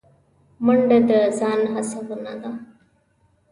[0.65, 2.51] منډه د ځان هڅونه ده